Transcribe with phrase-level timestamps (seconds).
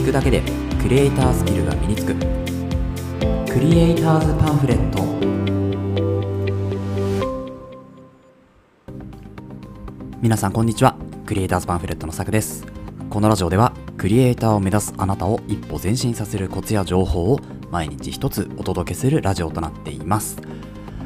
[0.00, 0.40] 聞くだけで
[0.80, 2.14] クリエイタースキルが身につく。
[3.52, 5.04] クリエイターズパンフレット。
[10.22, 10.96] 皆さんこんにちは。
[11.26, 12.64] クリエイターズパンフレットのさくです。
[13.10, 17.40] このラジオではクリエイターを目指すあなたを一歩前進させるコツや情報を
[17.70, 20.38] 毎日一つお届けするラジオとなっています。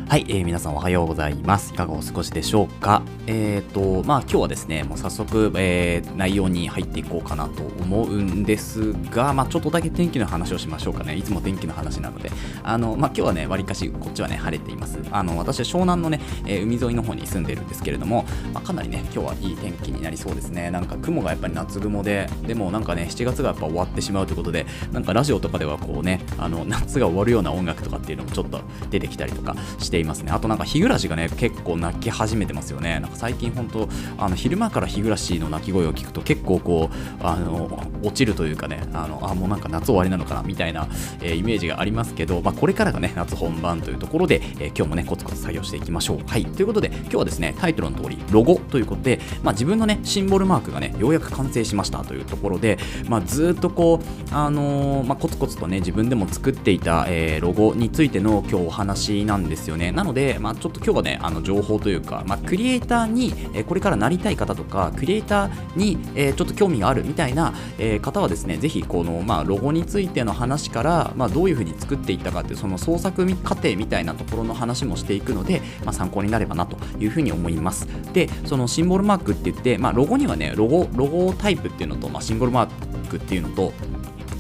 [0.07, 1.73] はい、えー、皆さんおはようございます。
[1.73, 3.03] いかがお過ごしでしょうか？
[3.27, 11.17] えっ、ー、と、まあ今日はですね、もう早速、えー、内容に入っていこうかなと思うんですが、まあちょっとだけ天気の話をしましょうかね。
[11.17, 12.31] いつも天気の話なので、
[12.63, 14.99] あの、まあ今日はね、わりかしこっちはね、晴れています。
[15.11, 20.71] あの、私は湘南のね、えー、海沿いの方に住んでるんですけれども、まあ、かなりね、今日はいい天気になりそうですね。
[20.71, 30.33] なんか雲がやっぱり夏雲で、でもなんかね、7月がやっぱ終わってしまうということで、なんかラジオとかではこうね、あの、夏が終わるような音楽とかっていうのもちょっと出てきたりとかしてていますね。
[30.33, 32.99] あとなんか日暮らしがね結構鳴き始めてますよね。
[32.99, 40.89] なんか最近本当あの昼間から日暮らしの鳴き声を聞くと結構こうあの落ちるというかねあのあもうなんか夏終わりなのかなみたいな、
[41.21, 46.19] えー、イメージがありますけど、まあ、これからがね夏本番というところで、えー、今日もねコツコツ作業していきましょう。
[46.27, 46.45] はい。
[46.45, 59.84] ということで今日はですねタイトルの通りロゴということで、まあ、自分のねシンボルマークがねようやく完成しましたというところで、まあ、ずっとこうあのー、まあ、コツコツとね自分でも作っていた、えロゴについての今日お話なんですよね。
[59.93, 77.87] なので、まあ、ちょっと今日はねあの情報というか、まあ、クリエイターに、えこれからなりたい方とかクリエイターに、えちょっと興味があるみたいな、え方はですねぜひこの、まあ、ロゴについての話から、まあ、どういうふうに作っていったかっていうその創作過程みたいなところの話もしていくので、まあ、参考になればなというふうに思います。
[78.13, 83.73] でそのシンボルマークって言って、まあ、ロゴにはねロゴロゴタイプっていうのと、まあ、シンボルマークっていうのと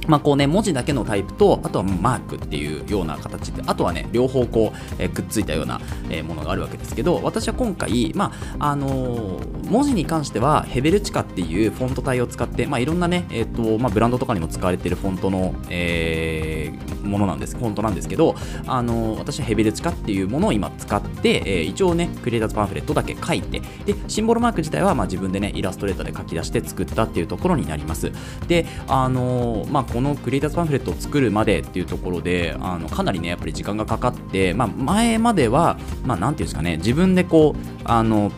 [0.06, 5.80] まあこうね、文字だけのタイプと、あとはマークっていうような形で、あとはね、両方こう、えー、くっついたような、
[6.10, 16.72] えー、ものがあるわけですけど、私は今回、まあ、あのー、文字に関しては、ヘベルチカっていうフォント体を使って、まあいろんなね、えっ、と、まあブランドとかにも使われているフォントの、え
[17.04, 18.34] ものなんです、フォントなんですけど、
[18.66, 28.12] あの私はヘベルチカっていうものを今使って、え一応ね、クリエイターズパンフレットだけ書いて、で、シンボルマーク自体は、まあ自分でね、イラストレーターで書き出して作ったっていうところになります。
[28.48, 38.30] で、あのまあこのクリエイターズパンフレットを作るまでっていうところであのかなりねやっぱり時間がかかって、まあ、前まではまあ、ていうんですかね自分でこうあの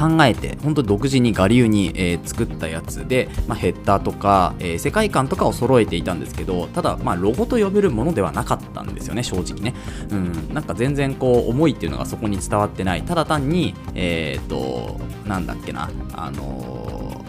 [0.00, 9.74] 考えて本当独自に我流に、えー、作ったやつで、まあ、ヘッダーとか、えー、世界観とかを揃えていたんですけどただ、まあ、ロゴと呼べるものではなかったんですよね正直ね、
[10.10, 13.02] うん、なんか全然こう思いっていうのがそこに伝わってない。
[13.02, 15.90] ただ単にえっ、ー、となんだっけな。
[16.14, 16.79] あの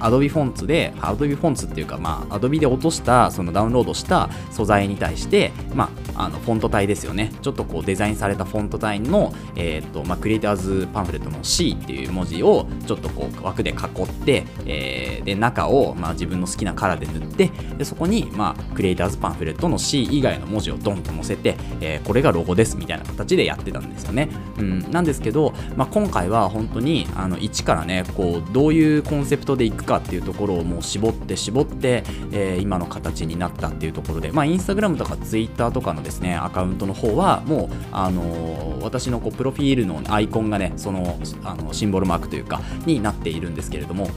[0.01, 7.31] Adobe フォンツで Adobe フォンツっていうか、まあ、Adobe で落としたそのダウンロードした素材に対して、まあ、あのフォント体ですよね。
[7.41, 17.47] ちょっとこうデザインされたフォント体の、えーとまあ、クリエイターズパンフレットの C っていう文字をちょっとこう枠で囲って、えー、で中を、まあ、自分の好きなカラーで塗って
[17.78, 44.07] でそこに、まあ、クリエイターズパンフレットの C 以外の文字をドンと載せて、えー、これがロゴですみたいな形でやってたんですよね、うん、なんですけど、まあ、今回は本当にあの1からねこうどういうコンセプトでいくかっていうところをもう絞って絞って、えー、今の形になったっていうところで、まあ、インスタグラムとかツイッターとかのですねアカウントの方はもう、あのー、私のこうプロフィールのアイコンがねそのあのシンボルマークというかになっているんですけれども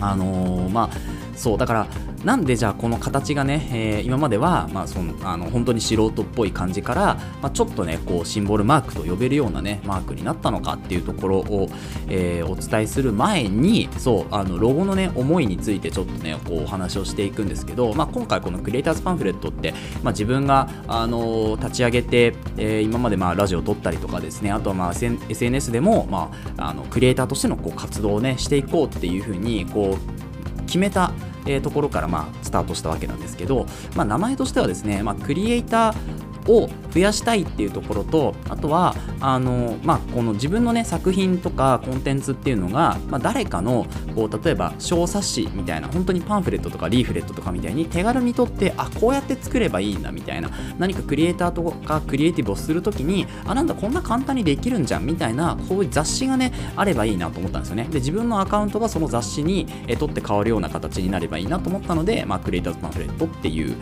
[0.00, 1.86] あのー、まあそうだから
[2.24, 11.68] なんでじゃあこの形がね、えー、今までは、まあ、そのあの本当に素人っぽい感じから、まあ、ちょっとねこうシンボルマークと呼べるようなねマークになったのかっていうところを、
[12.08, 31.12] えー、お伝えする前にそうあのロゴのね思いについてちょっとねこうお話をしていくんですけど、まあ、今回このクリエイターズパンフレットって、まあ、自分があの立ち上げて、えー、今までまあラジオを撮ったりとかですねあとはまあ SNS でも、まあ、あのクリエイターとしてのこう活動をねしていこうっていうふうにこう決めた
[31.48, 33.66] えー、ところからまあスタートしたわけなんですけど、
[33.96, 57.84] まあ、名前としてはですね、まあ、クリエイターを増やしたいっていうところとあとはあの、まあ、この自分の、ね、作品とかコンテンツっていうのが、まあ、誰かのこう例えば小冊子みたいな本当にパンフレットとかリーフレットとかみたいに手軽にとってあこうやって作ればいいんだみたいな何かクリエイターとかクリエイティブをするときにあなんだこんな簡単にできるんじゃんみたいなこういう雑誌がねあればいいなと思ったんですよね。
[57.90, 59.66] で自分のアカウントがその雑誌に、
[59.98, 63.76] 取って変わるような形になればいいなと思ったので、まあ、クリエイターズパンフレットっていう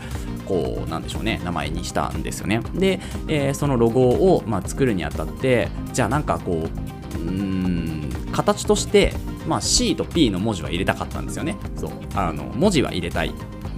[0.47, 2.61] こうなんでしょうね名前にしたんですよね。
[2.73, 6.67] で、えー、そのロゴを、まあ、作るにあたってじゃあなんかこ
[7.15, 9.13] ううん形として、
[9.47, 11.57] まあ、C と P の文字は入れたかったんですよね。
[11.75, 13.33] そうあの文字は入れたい。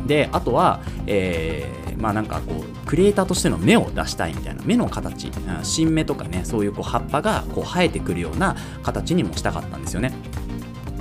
[0.06, 5.30] であとは、えー、まあなんかこうクリエイターとしての目を出したいみたいな目の形
[5.62, 10.13] 新芽とかねそういうこう葉っぱがこう生えてくるような形にもしたかったんですよね。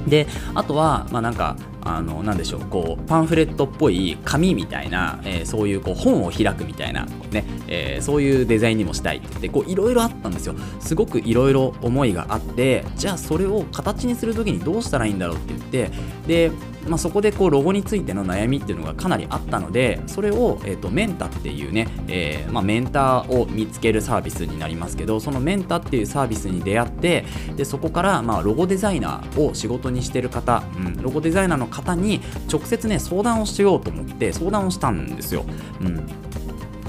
[0.06, 1.56] であとはまあなんか
[1.96, 10.54] あのなでしょうこうパンフレットっぽい紙みたいな、えー、そういうこう本を開くみたいな、ねえー、そういうデザインにもしたいって言っていろいろあったんですよ。
[10.80, 15.90] すごくいろいろ思いがあってじゃあそれを形にする時にどうしたらいいんだろうって言って
[16.26, 16.52] で
[16.86, 27.24] まあ、そこでこうロゴについての悩みっていうのがかなりあったのでそれを、えーと、メンタっていうね、えー、まあ、メンターを見つけるサービスになりますけどそのメンタっていうサービスに出会って
[27.56, 32.20] でそこからまあロゴデザイナーを仕事にしてる方、うん、ロゴデザイナーの方に
[32.50, 35.44] 直接ね相談をしようと思って相談をしたんですよ。
[35.80, 36.27] うん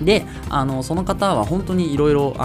[0.02, 2.36] であのその方は本当にいろいろ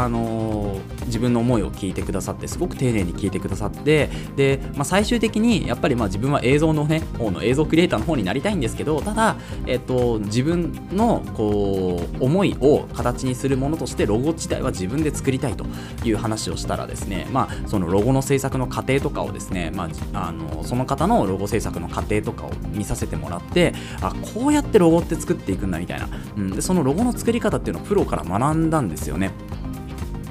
[1.07, 9.37] 自分の思いを聞いてくださってすごく丁寧に聞いてくださってで、まあ、最終的にやっぱりまあ自分は映像のね方の映像クリエイターの方になりたいんですけどただ、
[9.67, 15.65] えっと、自分のこう思いを形にするものとしてロゴ自体は自分で作りたいと
[16.05, 29.31] いう話をしたらですね、まあ、そのロゴの制作の過程とかをですね、まあ、あのその方のロゴ制作の過程とかを見させてもらってあこうやってロゴって作っていくんだみたいな、うん、でそのロゴの作り方っていうのをプロから学んだんですよね。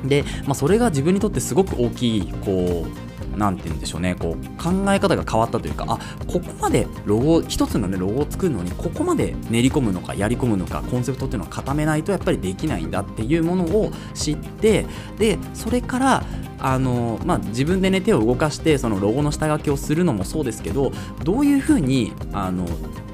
[0.03, 14.85] で、まあ、それが自分にとってすごく大きいこう何て言うんでしょうねこう考え方が変わったというかあここまでロゴ一つのねロゴを作るのにここまで練り込むのかやり込むのかコンセプトっていうのを固めないとやっぱりできないんだっていうものを知って
[15.17, 16.23] でそれから
[16.59, 22.65] あのまあ、自分でね手を動かしてそのロゴの下書きをするのもそうですけどどういうふうにあの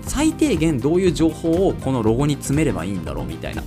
[0.04, 3.64] 最低限どういう情報をこのロゴに詰めればいいんだろうみたいな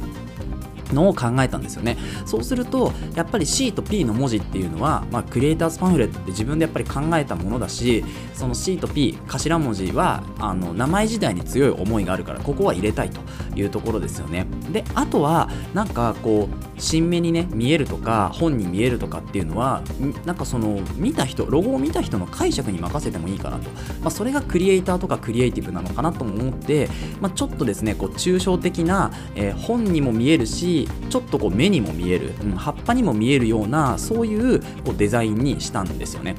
[0.95, 1.97] のを考えたんですよね。
[2.27, 8.05] そうするとやっぱり C と P の文字っていうのは、まあ、クリエイターズパンフレットって自分でやっぱり考えたものだし
[8.35, 13.21] その C と P 頭文字はあの名前自体に強い思いがあるからここは入れたいと
[13.57, 14.47] いうところですよね。
[14.71, 19.83] であとはなんかこう新芽にね見えるとか本に見えるとかっていうのは
[20.25, 23.71] なんかその見た人ロゴを見た人の解釈に任せてもいいかなと、
[24.01, 26.89] まあ、それがクリエイターとかクリエイティブなのかなとも思って、
[27.21, 36.37] まあ、ちょっとですねこう抽象的な、えー、本にも見えるしちょっとこう目にも見える、うん、葉っぱにも見えるようなそういうこうデザインにしたんですよね。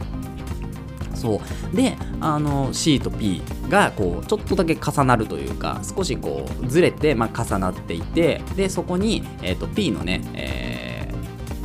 [1.24, 1.42] そ
[1.72, 1.76] う。
[1.76, 10.84] であの C と P がこうちょっとだけ重なるというか少しこうずれて、まあ、重なっていてでそこに、えーと、P のね、えー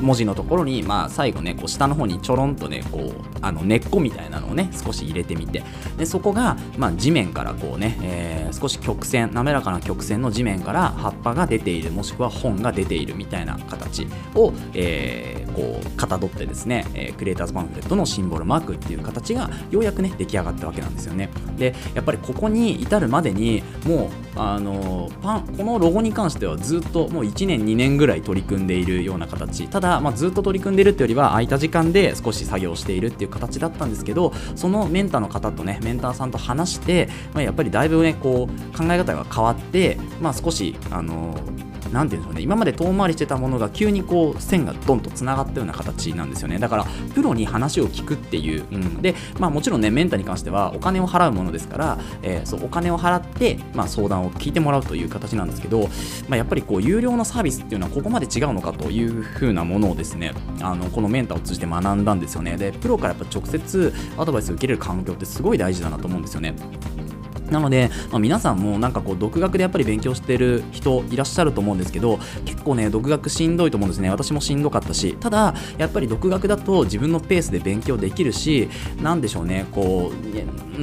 [0.01, 3.13] 文字のところに、まあ、最後ねこう下の方にちょろんとねこう
[3.43, 5.63] あの根っこみたいなのをね少し入れてみて
[5.97, 21.31] でそこが、まあ、地面からこうね、えー、少し曲線滑らかな曲線の地面から葉っぱが出ているもしくは本が出ているみたいな形を、えー、こうかたどってですね、えー、クリエイターズパンフレットのシンボルマークっていう形がようやくね出来上がったわけなんですよね。
[21.57, 29.67] でやっぱりここに至るまでにもうあのパンこのロゴに関してはずっともう1年2年ぐらい取り組んでいるような形。
[29.69, 41.35] ただ、まあ、ずっと取り組んでいるっていうよりは空いた時間で少し作業しているっていう形だったんですけどそのメンターの方とねメンターさんと話して、まあ、やっぱりだいぶねこう考え方が変わって、まあ、少しあの
[41.93, 42.43] 何て言うんでしょうね。
[42.43, 46.59] 今まで遠回りしてたものが急にこう線がドンとつながったような形なんですよね。
[46.59, 55.89] だからプロに話を聞くっていう、うん、でまあもちろんねメンタに関してはお金を払うものですから、えー、そうお金を払って、まあ、相談を聞いてもらうという形なんですけど、
[56.29, 62.57] まあ、やっぱりこう有料のサービスっていうのはここまで違うのかという風なものをですねあのこのメンタを通じて学んだんですよね。
[62.57, 66.55] でプロからやっぱ直接アドバイスを受けれる環境ってすごい大事だなと思うんですよね。
[67.51, 74.11] なので、まあ、皆さんもなんかこう独学でやっぱり勉強してる人いらっしゃると思うんですけど結構ね独学しんどいと思うんですね。
[74.11, 78.69] 私もしんどかったしただやっぱり独学だと自分のペースで勉強できるし
[79.03, 80.81] 何でしょうねこうう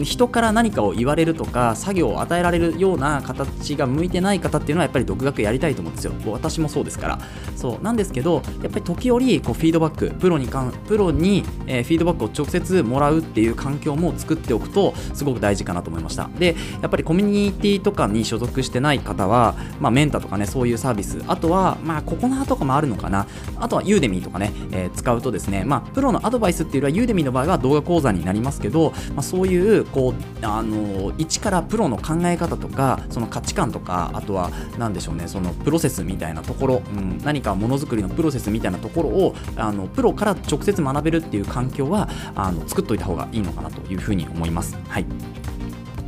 [0.00, 6.12] ん人から何かを言われるとか作業を与えられるような形が向いてない方っていうのはやっぱり独学やりたいと思うんですよ。
[6.26, 7.18] 私もそうですから。
[7.56, 7.82] そう。
[7.82, 16.28] なんですけどやっぱり時折こうフィードバックプロにかんプロに、えー、フィードバックを直接もらうっていう環境も作っておくとすごく大事かなと思いました。
[16.38, 21.22] でやっぱりコミュニティとかに所属してない方は、まあ、メンタとかねそういうサービス。
[21.26, 23.26] あとはまあココナーとかもあるのかな。
[23.58, 44.76] あとはユーデミーとかね、えー、使うとですねまあプロのアドバイスっていうよりはユーデミーの場合は動画講座になりますけど、まあ、そういうこうあの一からプロの考え方とかその価値観とかあとは何でしょうねそのプロセスみたいなところ、うん、何かものづくりのプロセスみたいなところをあのプロから直接学べるっていう環境はあの作っといた方がいいのかなというふうに思います。
[44.88, 45.06] はい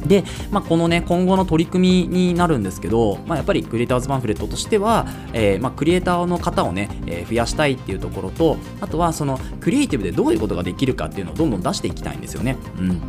[0.06, 12.56] で、まあ、このね、今後の取り組みになるんですけど、まあ、やっぱりクリエイターズパンフレットとしては、えー、まあ、クリエイターの方をね、えー、増やしたいっていうところと、あとはそのクリエイティブでどういうことができるかっていうのをどんどん出していきたいんですよね。
[12.78, 13.00] うん。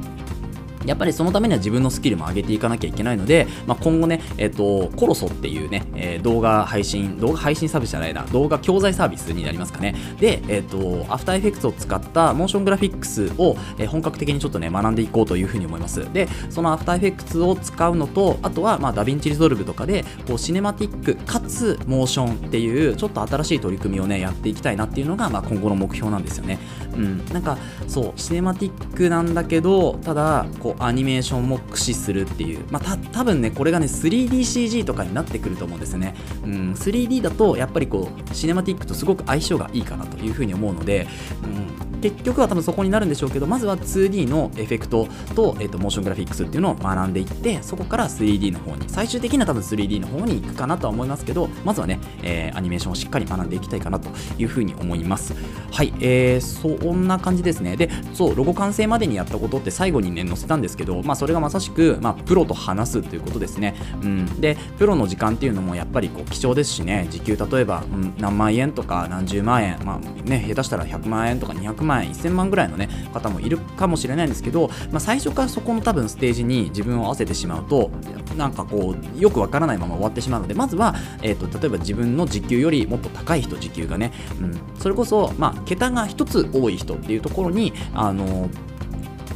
[0.85, 9.95] やっぱりそのためには自分のスキルも上げていかなきゃいけないので、まあ、今後ね、えっ、と、コロソっていうね、えー、動画配信、動画配信サービスじゃないな、動画教材サービスになりますかね。
[10.19, 16.11] で、えっ、と、アフターエフェクツを使ったモーショングラフィックスを、え、本格的にちょっとね、学んでいこうというふうに思います。
[16.13, 26.59] で、そのアフターエフェクツを使うのと、あとは、まあ、ダヴィンチリゾルブとかで、こう、シネマティックかつモーションっていう、ちょっと新しい取り組みをね、やっていきたいなっていうのが、まあ、今後の目標なんですよね。
[26.95, 27.25] うん。
[27.33, 41.07] なんか、そう、シネマティックなんだけど、ただ、こう、アニメーションも駆使するっていう、まあ、た多分ねこれがね 3DCG とかになってくると思うんですね、うん、3D だとやっぱりこうシネマティックとすごく相性がいいかなというふうに思うので、
[41.43, 55.33] うん結局は多分そこになるんでしょうけどまずは 2D のエフェクトと,、えーと、モーショングラフィックスっていうのを学んでいってそこから 3D の方に最終的には多分 3D の方に行くかなとは思いますけどまずはね、えー、アニメーションをしっかり学んでいきたいかなというふうに思います。
[55.71, 57.77] はい、えー、そんな感じですね。
[57.77, 67.07] でそうロゴ完成までにやったことって最後にね載せたんですけど、まあ、それがまさしく、まあ、プロと話すということですね、うん、でプロの時間っていうのもやっぱりこう貴重ですしね。
[67.09, 77.91] 時給例えば、うん、何万円とか何十万円まあね下手したら100万円とか200万円1000万ぐらいのね方もいるかもしれないんですけど、まあ、最初からそこの多分ステージに自分を合わせてしまうと
[78.37, 88.49] なんかこうよくわからないまま終わってしまうのでまずは、えーと、例えば自分の時給よりもっと高い人時給がね、うん、それこそ、まあ、桁が1つ多い人っていうところにあの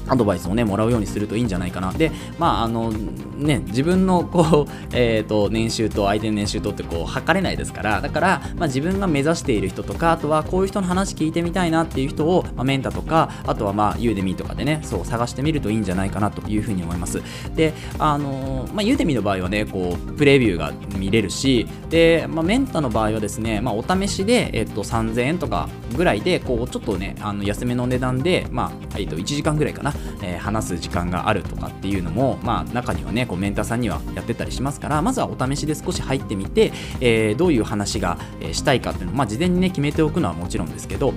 [0.08, 1.92] アドバイスをね、もらうようにするといいんじゃないかな。
[1.94, 17.22] で、まあ、あの、ね、自分のこう、 えっ、ー、と、年収と相手の年収とってこう、測れないですから、だから、まあ、自分が目指している人とか、あとはこういう人の話聞いてみたいなっていう人を、まあ、メンタとか、あとはまあ、ユーデミーとかでね、そう、探してみるといいんじゃないかなというふうに思います。
[17.56, 38.18] で、あの、まあ、ユーデミーの場合はね、こう、プレビューが見れるし、で、まあ、メンタの場合はですね、まあ、お試しで、えっ、と、3000円とかぐらいで、こう、ちょっとね、あの安めの値段で、まあ、えっ、と、1時間ぐらいかな、えー、話す時間があるとかっていうのも、まあ、中にはねこうメンターさんにはやってたりしますからまずはお試しで少し入ってみて、えー、どういう話が
[38.52, 41.14] したいかっていうのを、まあ、事前にね決めておくのはもちろんですけど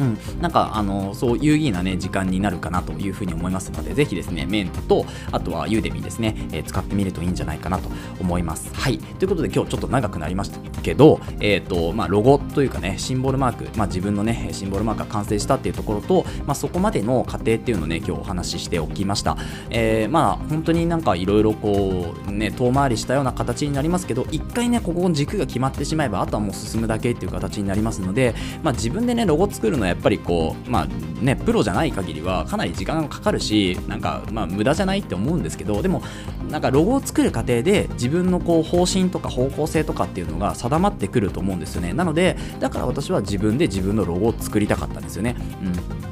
[0.00, 7.88] うん、なんかあのそう有意義なね時間になるかなというふうに思いますのでぜひですねメントとあとはユーデミですね、えー、使ってみるといいんじゃないかなと
[8.20, 8.72] 思います。
[8.74, 8.98] はい。
[8.98, 19.36] ということで今日ちょっと長くなりましたけどえっ、ー、とまあロゴというかねシンボルマークまあ自分のねシンボルマークが完成したっていうところとまあそこまでの過程っていうのをね今日お話ししておきました。
[19.70, 30.86] えー、まあ本当になんかいろいろこうね遠回りしたような形になりますけど一回ねここの軸が決まってしまえばあとはもう進むだけっていう形になりますのでまあ自分でねロゴ作るのはやっぱりこうまあ
[31.20, 36.02] ね、プロじゃない限りはかなり時間がかかるし、なんか、まあ、無駄じゃないって思うんですけど、でも、
[36.48, 41.92] なんかロゴを作る過程で自分のこう方針とか方向性とかっていうのが定まってくると思うんですよね。
[41.92, 45.36] なので、だから私は自分で自分のロゴを作りたかったんですよね。
[45.62, 46.09] うん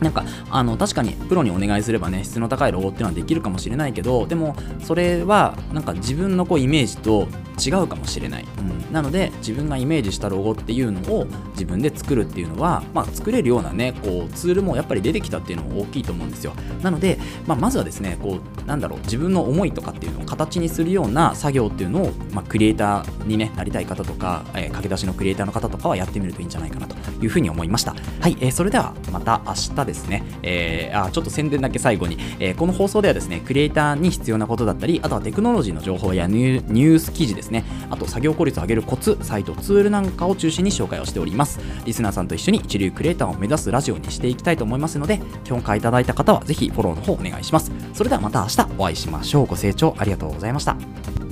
[0.00, 7.28] なんかあの確かにプロにお願いすればね質の高いロゴっていうのはできるかもしれないけどでもそれはなんか自分のこうイメージと
[7.60, 16.54] 違うかもしれない、うん、なので自分がイメージしたロゴっていうのを自分で作るっていうのは、まあ、作れるようなねこうツールもやっぱり出てきたっていうのも大きいと思うんですよ。
[16.82, 27.94] なので、まあ、まずはですねこうなんだろう自分の思いとかっていうのを形にするような作業っていうのを、まあ、クリエイターに、ね、なりたい方とか、えー、駆け出しのクリエイターの方とかはやってみるといいんじゃないかなというふうに思いました。
[28.20, 37.64] はい、えー、それではまた明日ですね、えー、あちょっと宣伝だけ最後に、えー、この放送ではですねクリエイターに必要なことだったりあとはテクノロジーの情報やニュース記事ですね。
[37.90, 41.60] あと作業効率を上げるコツサイトツールなんかを中心に紹介をしております。
[41.84, 47.72] リスナーさんと一緒に一流クリエイターを目指すラジオにしていきたいと思いますので共感いただいた方はぜひフォローの方お願いします。
[47.94, 49.46] それではまた明日お会いしましょう。
[49.46, 51.29] ご清聴ありがとうございました。